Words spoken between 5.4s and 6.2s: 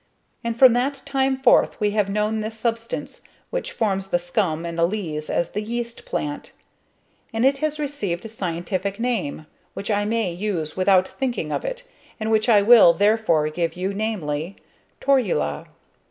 the yeast